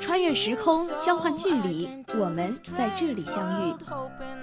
[0.00, 3.74] 穿越时空，交换距离，我们在这里相遇。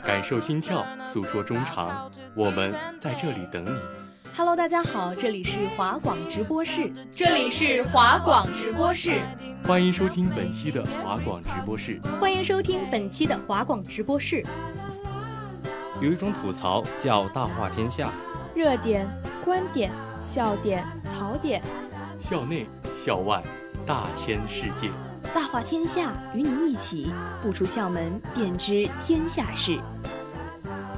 [0.06, 3.80] 感受心跳，诉说衷肠，我们在这里等你。
[4.36, 9.22] Hello，大家好，这里是华广直播室，这里是华广直播室，
[9.66, 14.44] 欢迎收听本期的华广直播室，欢迎收听本期的华广直播室。
[16.02, 18.12] 有一种吐槽叫大话天下，
[18.54, 19.08] 热点、
[19.46, 19.90] 观点、
[20.22, 21.62] 笑点、槽点，
[22.20, 23.42] 校内、校外，
[23.86, 24.90] 大千世界，
[25.36, 29.78] 大话天下，与你一起不出校门便知天下事。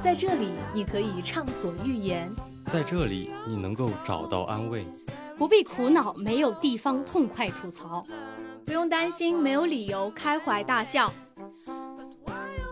[0.00, 2.28] 在这里，你可以畅所欲言；
[2.66, 4.86] 在这里，你能够找到安慰，
[5.36, 8.06] 不必苦恼没有地方痛快吐槽，
[8.64, 11.12] 不用担心没有理由开怀大笑。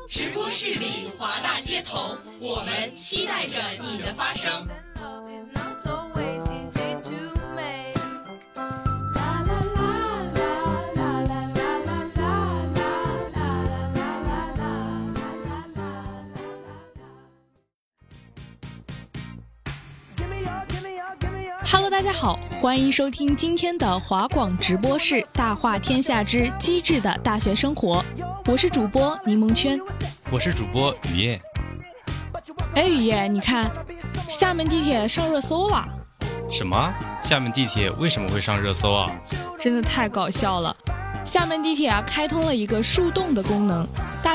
[0.08, 4.52] 直播室里华大街头，我们期待着你的发声。
[21.68, 28.04] Hello，大家好，欢迎收听今天的华广直播室《大话天下之机智的大学生活》，
[28.46, 29.76] 我是主播柠檬圈，
[30.30, 31.40] 我是主播雨夜。
[32.76, 33.68] 哎，雨夜，你看，
[34.28, 35.84] 厦门地铁上热搜了。
[36.48, 36.94] 什么？
[37.20, 39.10] 厦门地铁为什么会上热搜啊？
[39.58, 40.76] 真的太搞笑了！
[41.24, 43.84] 厦门地铁啊，开通了一个树洞的功能，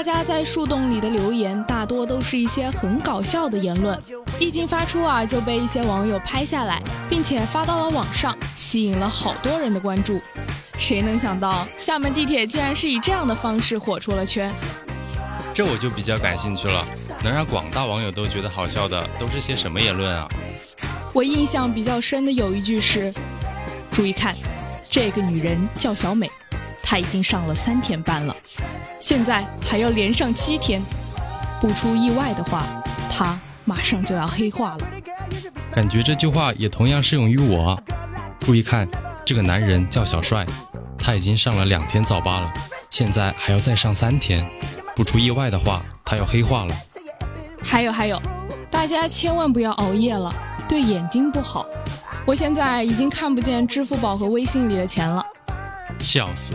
[0.04, 4.02] 大家在树洞里的留言大多都是一些很搞笑的言论，
[4.40, 10.20] 一经发出啊，就被一些网友拍下来，并且发到了网上，吸引了好多人的关注。
[10.74, 14.52] 谁能想到厦门地铁竟然是以这样的方式火出了圈？
[15.54, 16.84] 这我就比较感兴趣了，
[17.24, 20.28] 能让广大网友都觉得好笑的都是些什么言论啊？
[21.14, 23.14] 我印象比较深的有一句是
[23.94, 24.36] ：“注意看，
[24.90, 26.28] 这个女人叫小美，
[26.92, 28.36] 她已经上了三天班了，
[29.00, 30.82] 现在还要连上七天，
[31.62, 32.66] 不出意外的话，
[33.10, 34.88] 他马上就要黑化了。”
[35.72, 37.82] 感觉这句话也同样适用于我。
[38.42, 38.86] 注意看，
[39.24, 40.46] 这个男人叫小帅，
[41.00, 42.54] 他已经上了两天早八了，
[42.90, 44.46] 现在还要再上三天，
[44.94, 46.76] 不出意外的话，他要黑化了。
[47.64, 48.22] 还有还有，
[48.70, 50.30] 大家千万不要熬夜了。
[50.68, 51.66] 对眼睛不好，
[52.26, 55.26] 我现在已经看不见支付宝和微信里的钱了。
[56.00, 56.54] 笑死，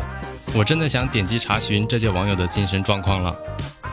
[0.54, 3.36] 我真的想点击查询这些网友的精神状况了。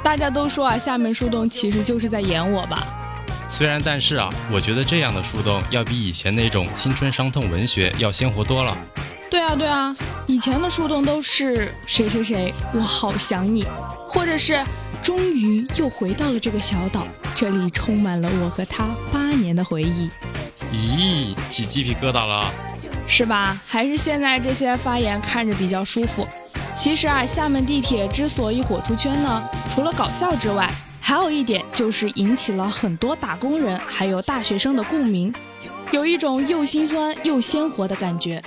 [0.03, 2.85] 大家都说啊，厦门树洞其实就是在演我吧？
[3.49, 8.77] 虽然，但是啊，我觉得这样的树洞要比以前那种青春伤痛文学要鲜活多了。
[9.29, 9.95] 对啊，对啊，
[10.27, 13.65] 以前的树洞都是谁谁谁，我好想你，
[14.07, 14.63] 或者是。
[15.01, 17.05] 终于又回到了这个小岛，
[17.35, 20.09] 这里充满了我和他八年的回忆。
[20.71, 22.49] 咦，起鸡皮疙瘩了，
[23.05, 23.61] 是吧？
[23.67, 26.25] 还是现在这些发言看着比较舒服。
[26.75, 30.69] 其实啊，厦门地铁之所以火出圈呢，除了搞笑之外，
[30.99, 35.33] 还有一点就是引起了很多打工人还有大学生的共鸣，
[35.91, 38.41] 有一种又心酸又鲜活的感觉。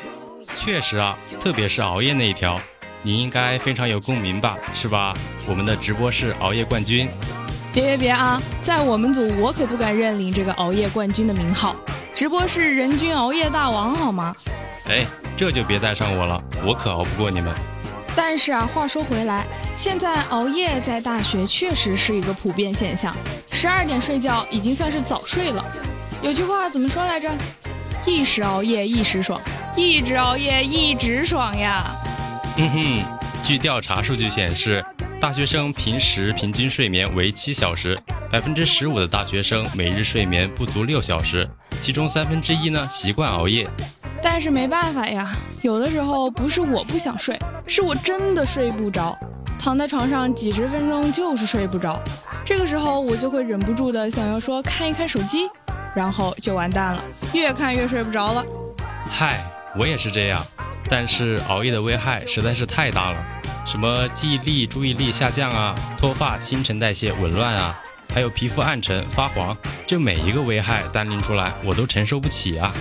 [0.59, 2.60] 确实啊，特别是熬夜那一条。
[3.03, 5.15] 你应该非常有共鸣吧，是吧？
[5.47, 7.09] 我们的直播室熬夜冠军，
[7.72, 8.42] 别别别啊！
[8.60, 11.76] 在我们组，我可不敢认领这个熬夜冠军的名号。
[12.12, 14.34] 直播室人均熬夜大王，好吗？
[14.88, 17.54] 哎，这就别带上我了，我可熬不过你们。
[18.16, 19.44] 但是啊，话说回来，
[19.77, 23.15] 现在熬夜在大学确实是一个普遍现象。
[23.50, 25.62] 十二点睡觉已经算是早睡了。
[26.22, 27.31] 有句话怎么说来着？
[28.06, 29.41] 一时熬夜一时爽，
[29.77, 31.94] 一直熬夜一直爽呀。
[32.56, 33.04] 嗯哼，
[33.43, 34.83] 据调查数据显示，
[35.21, 37.98] 大学生平时平均睡眠为七小时，
[38.31, 41.47] 百分之十五的大学生每日睡眠不足六小时，
[41.81, 43.69] 其中三分之一呢习惯熬夜。
[44.22, 49.19] 但是没办法呀，有的时候不是我不想睡，是我真的睡不着，
[49.59, 52.00] 躺在床上几十分钟就是睡不着，
[52.44, 55.48] 这个时候我就会忍不住的想要说看一看手机，
[55.95, 58.45] 然后就完蛋了，越看越睡不着了。
[59.10, 59.41] 嗨，
[59.77, 60.45] 我也是这样。
[60.89, 63.18] 但是熬夜的危害实在是太大了，
[63.65, 67.77] 什么记忆力、注意力下降啊，脱发、新陈代谢紊乱啊，
[68.15, 72.72] 还有皮肤暗沉发黄，这每一个危害单拎出来，我都承受不起啊！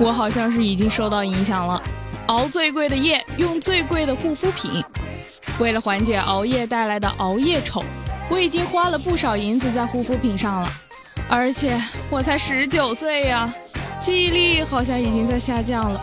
[0.00, 1.80] 我好像是已经受到影响了，
[2.28, 4.82] 熬最贵的夜，用最贵的护肤品，
[5.58, 7.84] 为了缓解熬夜带来的熬夜丑，
[8.30, 10.72] 我已经花了不少银子在护肤品上了，
[11.28, 11.78] 而且
[12.10, 13.52] 我才十九岁呀，
[14.00, 16.00] 记忆力好像已经在下降了，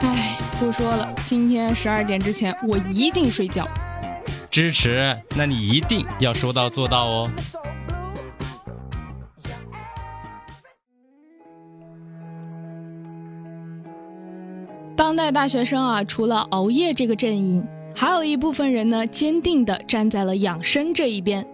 [0.00, 0.38] 唉。
[0.58, 3.68] 不说了，今天十二点之前我一定睡觉。
[4.50, 7.30] 支持，那你一定要说到做到哦。
[14.96, 17.62] 当代大学生啊，除了熬夜这个阵营，
[17.94, 21.46] 还有一部分人呢，坚定地站在了养生这一边。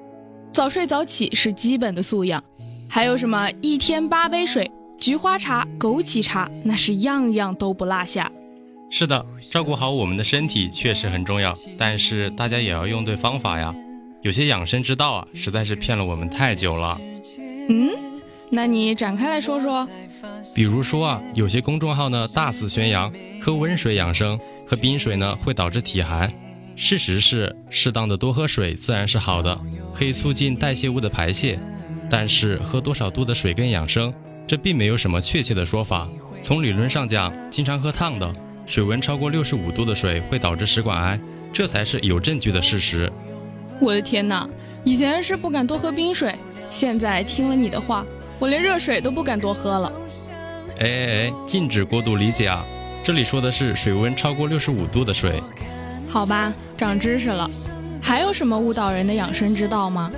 [0.52, 2.42] 早睡早起是基本的素养，
[2.88, 8.30] 还有什么一天八杯水、菊花茶、枸杞茶，那是样样都不落下。
[8.88, 13.74] 是的，照顾好我们的身体确实很重要，但是大家也要用对方法呀。
[14.20, 17.00] 有些养生之道啊，实在是骗了我们太久了。
[17.68, 17.90] 嗯，
[18.50, 19.88] 那你展开来说说。
[20.54, 26.32] 比如说啊，有些公众号呢大肆宣扬喝温水养生，喝冰水呢会导致体寒。
[26.74, 29.58] 事实是，适当的多喝水自然是好的，
[29.94, 31.58] 可以促进代谢物的排泄。
[32.10, 34.12] 但是喝多少度的水跟养生，
[34.46, 36.08] 这并没有什么确切的说法。
[36.40, 38.34] 从理论上讲，经常喝烫的。
[38.64, 41.20] 水温超过六十五度的水会导致食管癌，
[41.52, 43.10] 这才是有证据的事实。
[43.80, 44.48] 我的天哪！
[44.84, 46.34] 以前是不敢多喝冰水，
[46.70, 48.04] 现在听了你的话，
[48.38, 49.92] 我连热水都不敢多喝了。
[50.82, 52.66] 哎哎哎，禁止过度理解啊！
[53.04, 55.40] 这里说的是水温超过六十五度的水。
[56.08, 57.48] 好吧，长知识了。
[58.00, 60.10] 还有什么误导人的养生之道吗？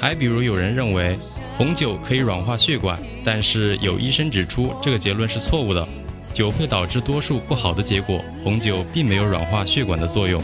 [0.00, 1.18] 还比如有人认为
[1.52, 5.86] 红酒可以软化血管，但是有医生指出这个结论是错误的。
[6.32, 10.42] 酒会导致多数不好的结果，红酒并没有软化血管的作用。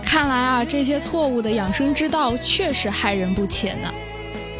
[0.00, 3.92] 看来啊，这些错误的养生之道确实害人不浅呢。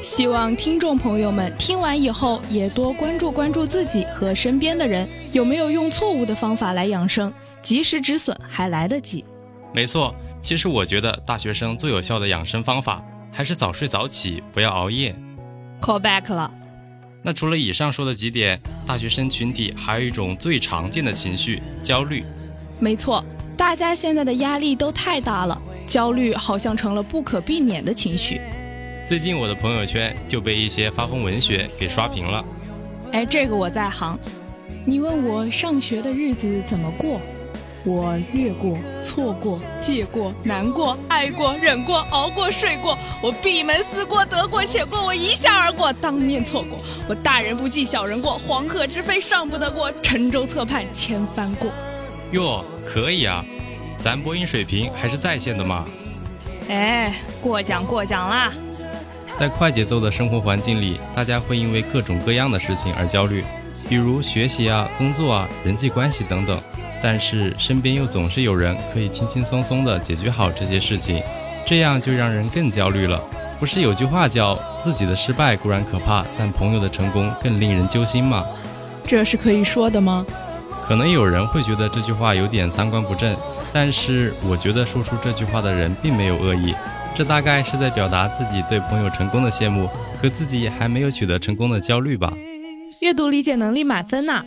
[0.03, 7.33] 希望听众朋友们听完以后也多关注关注自己和身边的人有没有用错误的方法来养生，
[7.63, 9.25] 及时止损还来得及。
[9.73, 13.01] 没错，其实我觉得大学生最有效的养生方法
[13.31, 15.15] 还是早睡早起，不要熬夜。
[15.81, 16.51] Call back 了。
[17.23, 22.25] 那除了以上说的几点，大学生群体还有一种最常见的情绪——焦虑。
[22.81, 23.25] 没错，
[23.57, 25.57] 大家现在的压力都太大了，
[25.87, 28.41] 焦虑好像成了不可避免的情绪。
[29.05, 32.45] 最近我的朋友圈就被一些发疯文学给刷屏了。
[33.13, 34.19] 哎，这个我在行。
[34.87, 37.21] 你问我上学的日子怎么过？
[37.85, 46.79] 我略过、错过、借过、难过、爱过、忍过、熬过、睡过，我闭门思过、得过且过，我一笑而过，当面错过，
[47.09, 51.73] 我大人不计小人过，黄河之飞尚不得过，沉舟侧畔千帆过。
[52.31, 53.45] 哟，可以啊，
[53.99, 55.85] 咱播音水平还是在线的嘛。
[56.69, 57.13] 哎，
[57.43, 58.53] 过奖过奖啦。
[59.43, 63.43] 在快节奏的生活环境里，大家会因为各种各样的事情而焦虑，
[63.89, 66.57] 比如学习啊、工作啊、人际关系等等。
[67.03, 71.21] 但是身边又总是有人可以轻轻松松地解决好这些事情，
[71.67, 73.21] 这样就让人更焦虑了。
[73.59, 78.47] 不是有句话叫“自己的失败固然可怕，但朋友的成功更令人揪心”吗？
[79.05, 80.25] 这是可以说的吗？
[80.87, 83.37] 可能有人会觉得这句话有点三观不正，
[83.73, 86.73] 但是我觉得说出这句话的人并没有恶意，
[87.15, 89.89] 这大概是在表达自己对朋友成功的羡慕
[90.21, 92.33] 和自己还没有取得成功的焦虑吧。
[93.01, 94.43] 阅读理解能力满分呐！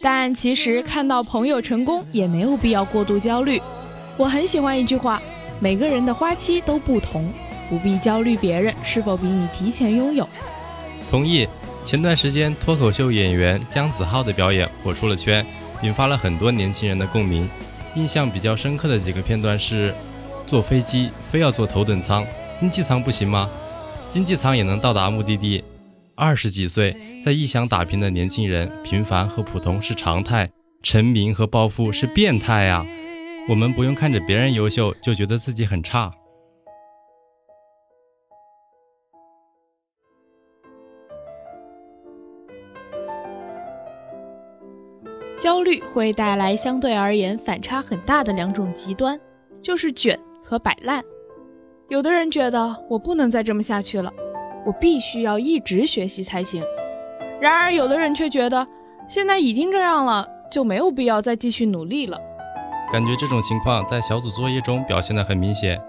[0.00, 3.60] 但其实看到朋友成功也没有必要过度焦虑。
[4.16, 5.20] 我很喜欢一句话：
[5.60, 7.28] 每个人的花期都不同，
[7.68, 10.28] 不必焦虑别人是否比你提前拥有。
[11.10, 11.48] 同意。
[11.84, 15.46] 前段时间脱口秀演员姜子浩的表演火出了圈，
[15.82, 17.48] 引发了很多年轻人的共鸣。
[17.94, 19.94] 印象比较深刻的几个片段是：
[20.46, 22.24] 坐飞机非要坐头等舱，
[22.56, 23.50] 经济舱不行吗？
[24.10, 25.62] 经济舱也能到达目的地。
[26.14, 30.48] 二十几岁在异乡打拼的年轻人，平凡和普通是常态，
[30.82, 32.86] 成名和暴富是变态啊！
[33.48, 36.12] 我们不用看着别人优秀就觉得自己很差。
[45.38, 49.20] 焦虑会带来相对而言反差很大的两种极端，
[49.60, 51.02] 就是卷和摆烂。
[51.88, 54.12] 有的人觉得我不能再这么下去了。
[54.64, 56.60] 我必须要一直学习才行。
[57.40, 58.66] 然而，有的人却觉得
[59.08, 62.18] 现在已经这样了，就没有必要再继续努力了。
[62.92, 65.80] 感觉这种情况在小组作业中表现得很明显。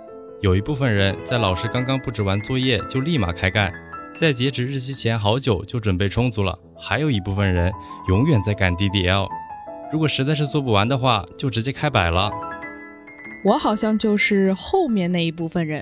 [0.41, 3.73] 有一部分人在老师刚刚布置完作业就立马开干，
[4.15, 6.55] 在截止日期前好久就准备充足了。
[6.77, 7.73] 还有一部分人
[8.07, 9.27] 永远在赶 DDL，
[9.91, 12.31] 如果实在是做不完的话，就直接开摆了。
[13.47, 15.81] 我好像就是后面那一部分人。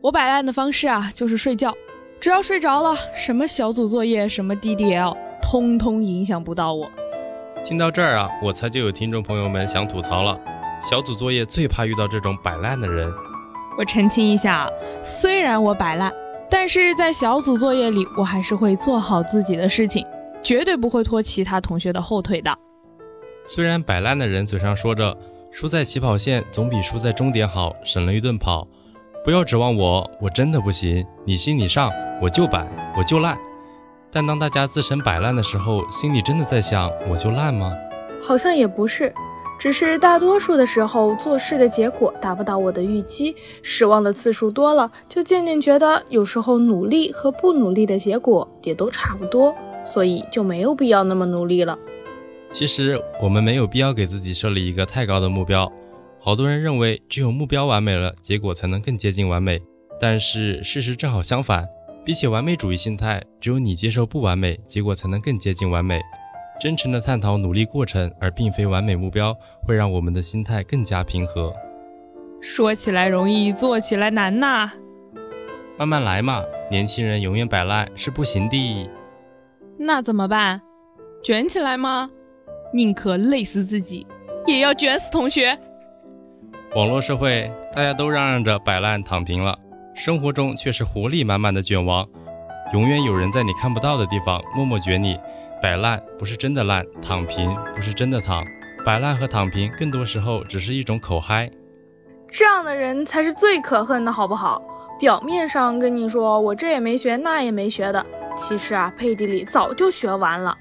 [0.00, 1.74] 我摆烂的方式啊，就是睡觉。
[2.20, 6.88] 只要睡着了，什么小组作业，什么 DDL，通通影响不到我。
[7.64, 10.38] 听到这儿啊，我猜就有听众朋友们想吐槽了。
[10.88, 13.12] 小组作业最怕遇到这种摆烂的人。
[13.76, 14.70] 我澄清一下，
[15.02, 16.14] 虽然我摆烂，
[16.48, 20.06] 但是在小组作业里，我还是会做好自己的事情，
[20.44, 22.56] 绝对不会拖其他同学的后腿的。
[23.44, 25.16] 虽然摆烂的人嘴上说着
[25.54, 28.66] 输在起跑线总比输在终点好，省了一顿跑。
[29.24, 31.06] 不要指望我，我真的不行。
[31.24, 32.66] 你信你上，我就摆，
[32.98, 33.38] 我就烂。
[34.10, 37.72] 但当大家自身摆烂的时候，心里真的在想，我就烂吗？
[38.20, 39.14] 好像也不是，
[39.56, 51.78] 只是大多数的时候做事的结果达不到我的预期，失望的次数多了，就渐渐觉得有时候努力和不努力的结果也都差不多，所以就没有必要那么努力了。
[52.54, 55.70] 其实我们没有必要给自己设立一个太高的目标。
[56.20, 59.60] 好多人认为只有目标完美了，结果才能更接近完美。
[60.00, 61.68] 但是事实正好相反，
[62.04, 66.00] 比起完美主义心态，只有你接受不完美，结果才能更接近完美。
[66.60, 71.52] 真诚的探讨努力过程，而并非完美目标，会让我们的心态更加平和。
[72.40, 74.70] 说起来容易，做起来难呐。
[75.76, 78.88] 慢慢来嘛，年轻人永远摆烂是不行的。
[79.76, 80.62] 那怎么办？
[81.20, 82.10] 卷起来吗？
[82.74, 84.04] 宁可累死自己，
[84.48, 85.56] 也要卷死同学。
[86.74, 89.56] 网络社会，大家都嚷嚷着摆烂躺平了，
[89.94, 92.04] 生活中却是活力满满的卷王。
[92.72, 95.16] 永远有人在你看不到的地方默默卷你。
[95.62, 98.44] 摆烂不是真的烂，躺平不是真的躺，
[98.84, 101.48] 摆烂和躺平更多时候只是一种口嗨。
[102.28, 104.60] 这样的人才是最可恨的，好不好？
[104.98, 108.04] 表面上跟你说我这也没学那也没学的，
[108.36, 110.58] 其实啊背地里早就学完了。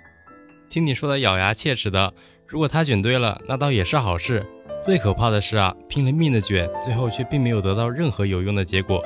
[0.73, 2.11] 听你说的咬牙切齿的，
[2.47, 4.43] 如果他卷对了，那倒也是好事。
[4.81, 8.99] 最可怕的是啊，拼了命的卷，最后却并没有得到任何有用的结果，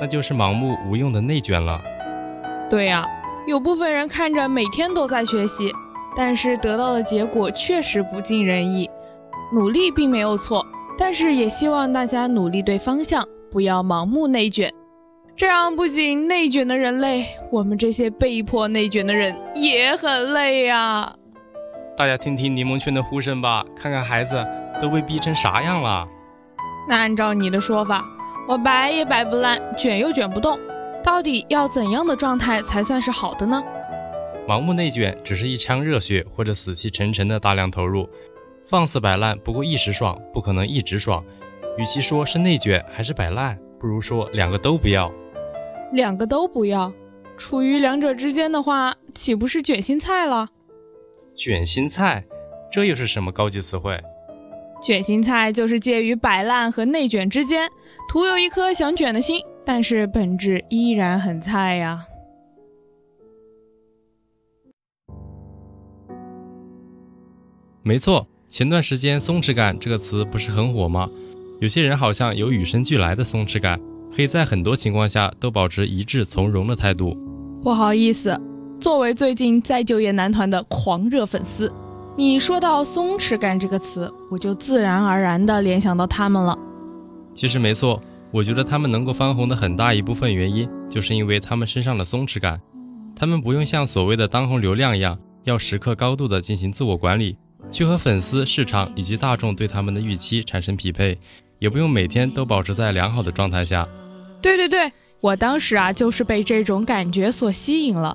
[0.00, 1.80] 那就是盲目无用的内卷了。
[2.68, 3.06] 对呀。
[3.46, 5.70] 有部分人看着每天都在学习，
[6.16, 8.90] 但是得到的结果确实不尽人意。
[9.52, 10.66] 努力并没有错，
[10.98, 14.72] 但是也希望大家努力对方向，不要盲目内卷。
[15.42, 21.12] 这样不仅内卷的人累，我们这些被迫内卷的人也很累呀。
[21.96, 24.46] 大家听听柠檬圈的呼声吧，看看孩子
[24.80, 26.06] 都被逼成啥样了。
[26.88, 28.04] 那按照你的说法，
[28.46, 30.56] 我摆也摆不烂，卷又卷不动。
[31.02, 33.60] 到底要怎样的状态才算是好的呢？
[34.46, 38.08] 盲目内卷只是一腔热血或者死气沉沉的大量投入，
[38.64, 41.20] 放肆摆烂不过一时爽，不可能一直爽。
[41.76, 45.12] 与其说是内卷还是摆烂，不如说两个都不要。
[45.92, 46.92] 两个都不要，
[47.36, 50.48] 处于两者之间的话，岂不是卷心菜了？
[51.36, 52.24] 卷心菜，
[52.70, 54.00] 这又是什么高级词汇？
[54.82, 57.70] 卷心菜就是介于摆烂和内卷之间，
[58.08, 59.40] 徒有一颗想卷的心。
[59.64, 62.04] 但是本质依然很菜呀。
[67.84, 71.08] 没错，前段时间“松弛感”这个词不是很火吗？
[71.60, 73.80] 有些人好像有与生俱来的松弛感，
[74.14, 77.16] 可以在很多情况下都保持一致从容的态度。
[77.62, 78.40] 不好意思，
[78.80, 81.72] 作为最近再就业男团的狂热粉丝，
[82.16, 86.56] 你说到“松弛感”这个词，我就自然而然的联想到他们了。
[87.34, 88.02] 其实没错。
[88.30, 92.58] 我觉得他们能够翻红的很大一部分原因，就是因为他们身上的松弛感。
[93.14, 97.36] 他们不用像所谓的当红流量一样，要时刻高度的进行自我管理，
[97.70, 101.18] 去和粉丝、市场以及大众对他们的预期产生匹配，
[101.58, 103.86] 也不用每天都保持在良好的状态下。
[104.42, 108.14] 对对对，我当时啊，就是被这种感觉所吸引了。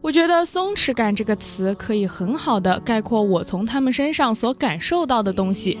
[0.00, 5.78] 我觉得“松弛感”这个词可以很好的概括我从他们身上所感受到的东西。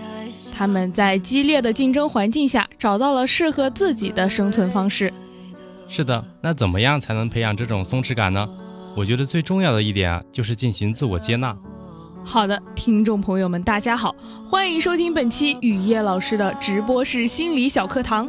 [0.54, 5.12] 他们在激烈的竞争环境下找到了适合自己的生存方式。
[5.88, 8.48] 是的，那怎么样才能培养这种松弛感呢？
[8.96, 11.56] 我觉得最重要的一点啊，就是进行自我接纳。
[12.24, 14.14] 好的，听众朋友们，大家好，
[14.50, 18.28] 欢迎收听本期雨夜老师的直播室心理小课堂。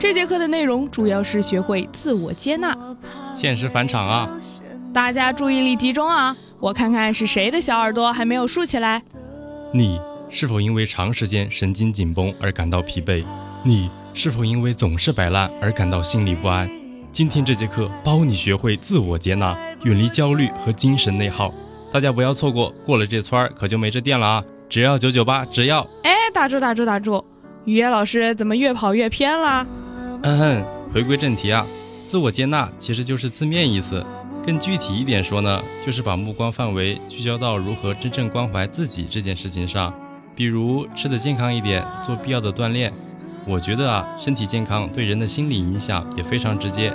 [0.00, 2.76] 这节课的内容主要是学会自我接纳。
[3.34, 4.30] 现实返场啊！
[4.92, 6.36] 大家注意力集中啊！
[6.60, 9.02] 我看看是谁的小耳朵还没有竖起来。
[9.72, 10.00] 你。
[10.30, 13.24] 是否因为长时间神经紧绷而感到疲惫？
[13.64, 16.70] 你是否因为总是摆烂而感到心里不安？
[17.10, 21.50] 今天这节课包你学会自我接纳，远离焦虑和精神内耗。
[21.90, 24.44] 大家不要错过，过了这村儿可就没这店了啊！
[24.68, 25.80] 只要九九八，只要……
[26.02, 27.24] 哎，打住打住打住！
[27.64, 29.66] 语言老师怎么越跑越偏了？
[30.22, 31.66] 嗯哼，回归正题啊，
[32.06, 34.04] 自我接纳其实就是字面意思，
[34.44, 39.94] 更具体一点说呢，就是把目光范围聚焦到如何真正关怀自己这件事情上。
[40.34, 42.92] 比如吃得健康一点，做必要的锻炼。
[43.46, 46.92] 我觉得啊，身体健康对人的心理影响也非常直接。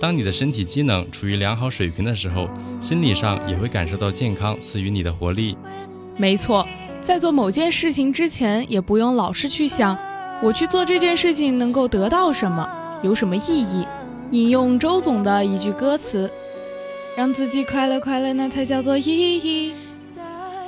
[0.00, 2.48] 当你的身体机能处于良好水平的时候，
[2.78, 5.56] 心理上也会感受到健康赐予你的活力。
[6.16, 6.66] 没错，
[7.00, 9.98] 在做某件事情之前，也不用老是去想
[10.40, 12.68] 我去做这件事情能够得到什么，
[13.02, 13.84] 有什么意义。
[14.30, 16.30] 引用周总的一句歌词
[17.16, 19.74] ：“让自己快乐快乐，那才叫做意义。”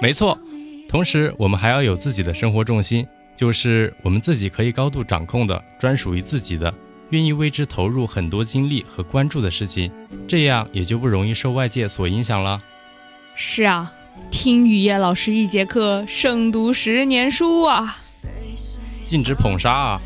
[0.03, 0.37] 没错。
[0.89, 6.75] 同时，我们还要有自己的生活重心，就是我们自己可以高度掌控的、专属于自己的、
[7.11, 9.93] 愿意为之投入很多精力和关注的事情，
[10.27, 12.61] 这样也就不容易受外界所影响了。
[13.37, 13.93] 是啊，
[14.33, 17.99] 听雨夜老师一节课，胜读十年书啊！
[19.11, 20.01] 禁止捧杀啊！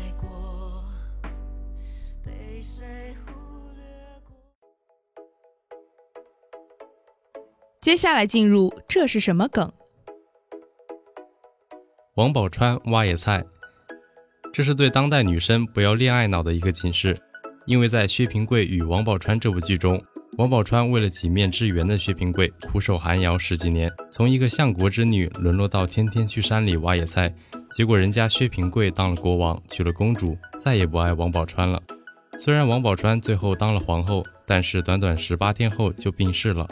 [7.79, 9.71] 接下来进入这是什么梗？
[12.15, 13.45] 王宝钏挖野菜，
[14.51, 17.15] 这是对当代女生不要恋爱脑的一个警示。
[17.67, 20.03] 因为在薛平贵与王宝钏这部剧中，
[20.37, 27.33] 王宝钏为了几面之缘的薛平贵，苦守寒窑十几年，从一个相国之女沦落到天天去山里挖野菜。
[27.71, 31.81] 结果人家薛平贵当了国王，娶了公主，再也不爱王宝钏了。
[32.37, 36.67] 虽然王宝钏最后当了皇后，但是短短十八天后就病逝了。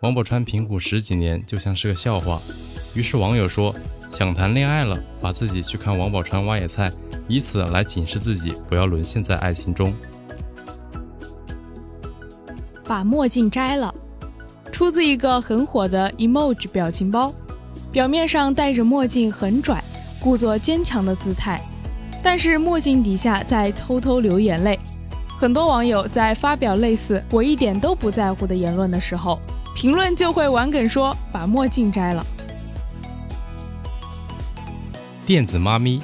[0.00, 2.40] 王宝钏贫苦十几年，就像是个笑话。
[2.96, 3.74] 于是网友说，
[4.10, 6.90] 想谈恋爱了，把自己去看王宝钏挖野菜，
[7.28, 9.94] 以此来警示自己不要沦陷在爱情中。
[12.86, 13.92] 把墨镜摘了，
[14.70, 17.32] 出自一个很火的 emoji 表情包，
[17.90, 19.82] 表面上戴着墨镜很拽，
[20.20, 21.60] 故作坚强的姿态，
[22.22, 24.78] 但是墨镜底下在偷偷流眼泪。
[25.38, 29.38] 很多网友在发表类似“我一点都不在乎”的言论的时候，
[29.74, 32.24] 评论就会玩梗说把墨镜摘了。
[35.26, 36.00] 电子妈咪，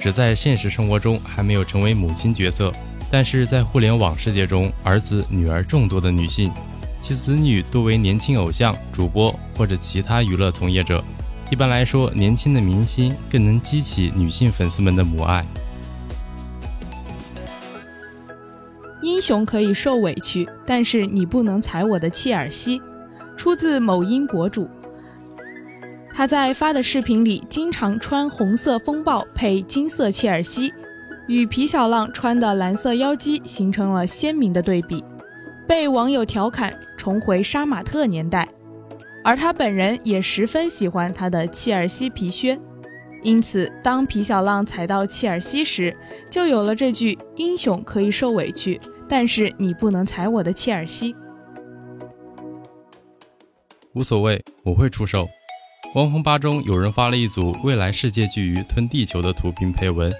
[0.00, 2.72] 只在现实生活中还没有成为母亲角色。
[3.10, 6.50] 但是在互联网世界中，儿子、女儿众多的女性，
[7.00, 11.02] 其子女多为年轻偶像、主播或者其他娱乐从业者。
[11.50, 15.44] 一般来说，年轻的明星更能激起女性粉丝们的母爱。
[19.02, 22.80] 英雄可以受委屈，但是你不能踩我的切尔西。
[23.36, 24.70] 出自某音博主，
[26.12, 30.72] 他在发的视频里经常穿红色风暴配金色切尔西。
[31.28, 35.04] 与皮小浪穿的蓝色妖姬形成了鲜明的对比，
[35.68, 38.48] 被网友调侃重回杀马特年代，
[39.22, 42.58] 而他本人也十分喜欢他的切尔西皮靴，
[43.22, 45.96] 因此当皮小浪踩到切尔西时，
[46.28, 51.14] 就有了这句“英雄可以受委屈，但是你不能踩我的切尔西”。
[53.94, 55.28] 无所谓，我会出手。
[55.94, 60.12] 网红吧中有人发了一组未来世界巨鱼吞地球的图片配文。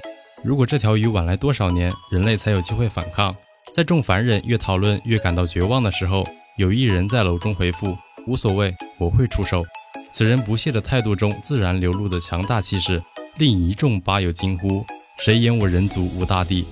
[0.43, 3.35] 如果这条鱼晚来多少年，人类才有机会反抗？
[3.75, 6.27] 在众凡人越讨论越感到绝望的时候，
[6.57, 7.95] 有一人在楼中回复
[8.27, 9.63] ：“无所谓，我会出手。”
[10.11, 13.03] 此人不屑的态度中自然流露的强大气势，
[13.37, 14.83] 令一众吧友惊呼
[15.23, 16.65] ：“谁言我人族无大地？”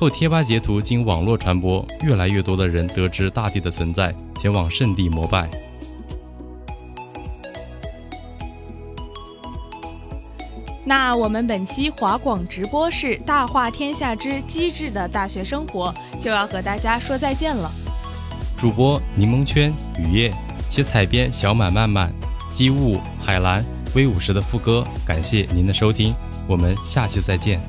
[0.00, 5.48] 后贴吧截图经网络传播，越来越多的人得知大地的存在，前往圣地膜拜。
[10.90, 17.70] 那我们本期华广直播室大话天下之机智的大学生活就要和大家说再见了。
[18.58, 20.34] 主播柠檬圈雨夜，
[20.68, 22.12] 写采编小满漫漫，
[22.52, 26.12] 机务海蓝威武时的副歌，感谢您的收听，
[26.48, 27.60] 我们下期再见。